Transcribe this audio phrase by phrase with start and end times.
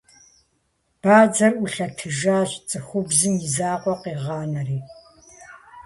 [1.01, 4.79] Бадзэр ӏулъэтыжащ, цӏыхубзым и закъуэ къигъанэри.